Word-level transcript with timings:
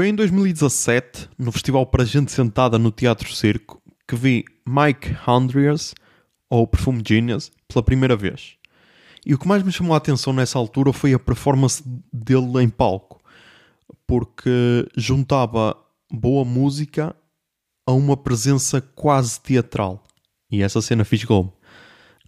Foi 0.00 0.08
em 0.08 0.14
2017, 0.14 1.28
no 1.38 1.52
festival 1.52 1.84
para 1.84 2.06
gente 2.06 2.32
sentada 2.32 2.78
no 2.78 2.90
Teatro 2.90 3.30
Circo, 3.34 3.82
que 4.08 4.16
vi 4.16 4.46
Mike 4.66 5.14
Andreas, 5.28 5.94
ou 6.48 6.66
Perfume 6.66 7.02
Genius, 7.06 7.52
pela 7.68 7.82
primeira 7.82 8.16
vez. 8.16 8.56
E 9.26 9.34
o 9.34 9.38
que 9.38 9.46
mais 9.46 9.62
me 9.62 9.70
chamou 9.70 9.92
a 9.92 9.98
atenção 9.98 10.32
nessa 10.32 10.58
altura 10.58 10.90
foi 10.94 11.12
a 11.12 11.18
performance 11.18 11.84
dele 12.10 12.62
em 12.62 12.68
palco, 12.70 13.20
porque 14.06 14.88
juntava 14.96 15.76
boa 16.10 16.46
música 16.46 17.14
a 17.86 17.92
uma 17.92 18.16
presença 18.16 18.80
quase 18.80 19.38
teatral. 19.38 20.02
E 20.50 20.62
essa 20.62 20.80
cena 20.80 21.04
fisgou-me. 21.04 21.52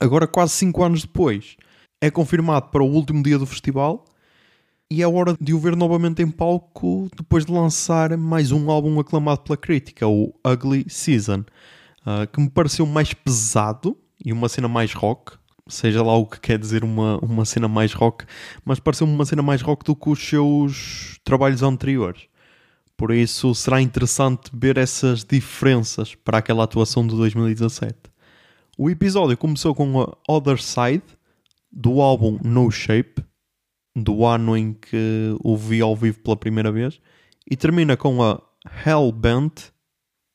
Agora, 0.00 0.26
quase 0.26 0.54
5 0.54 0.82
anos 0.82 1.02
depois, 1.02 1.58
é 2.00 2.10
confirmado 2.10 2.68
para 2.68 2.82
o 2.82 2.90
último 2.90 3.22
dia 3.22 3.38
do 3.38 3.44
festival 3.44 4.06
e 4.90 5.02
é 5.02 5.08
hora 5.08 5.36
de 5.38 5.52
o 5.52 5.58
ver 5.58 5.76
novamente 5.76 6.22
em 6.22 6.30
palco 6.30 7.10
depois 7.14 7.44
de 7.44 7.52
lançar 7.52 8.16
mais 8.16 8.50
um 8.50 8.70
álbum 8.70 8.98
aclamado 8.98 9.40
pela 9.42 9.56
crítica, 9.56 10.08
o 10.08 10.34
Ugly 10.46 10.86
Season, 10.88 11.44
ah, 12.06 12.26
que 12.26 12.40
me 12.40 12.48
pareceu 12.48 12.86
mais 12.86 13.12
pesado 13.12 13.98
e 14.24 14.32
uma 14.32 14.48
cena 14.48 14.66
mais 14.66 14.94
rock, 14.94 15.32
seja 15.68 16.02
lá 16.02 16.16
o 16.16 16.24
que 16.24 16.40
quer 16.40 16.58
dizer 16.58 16.84
uma, 16.84 17.18
uma 17.18 17.44
cena 17.44 17.68
mais 17.68 17.92
rock, 17.92 18.24
mas 18.64 18.80
pareceu-me 18.80 19.12
uma 19.12 19.26
cena 19.26 19.42
mais 19.42 19.60
rock 19.60 19.84
do 19.84 19.94
que 19.94 20.08
os 20.08 20.26
seus 20.26 21.18
trabalhos 21.22 21.62
anteriores. 21.62 22.22
Por 22.96 23.12
isso 23.12 23.54
será 23.54 23.82
interessante 23.82 24.50
ver 24.52 24.78
essas 24.78 25.22
diferenças 25.22 26.14
para 26.14 26.38
aquela 26.38 26.64
atuação 26.64 27.06
de 27.06 27.14
2017. 27.14 27.94
O 28.76 28.88
episódio 28.88 29.36
começou 29.36 29.74
com 29.74 30.00
a 30.00 30.16
Other 30.26 30.60
Side, 30.60 31.02
do 31.70 32.00
álbum 32.00 32.38
No 32.42 32.70
Shape, 32.70 33.22
do 33.94 34.24
ano 34.24 34.56
em 34.56 34.72
que 34.72 35.36
o 35.42 35.56
vi 35.56 35.80
ao 35.80 35.96
vivo 35.96 36.20
pela 36.20 36.36
primeira 36.36 36.70
vez, 36.70 37.00
e 37.50 37.56
termina 37.56 37.96
com 37.96 38.22
a 38.22 38.40
Hellbent, 38.84 39.70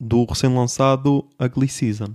do 0.00 0.24
recém-lançado 0.24 1.28
Ugly 1.40 1.68
Season. 1.68 2.14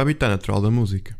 habitat 0.00 0.30
natural 0.30 0.62
da 0.62 0.70
música. 0.70 1.19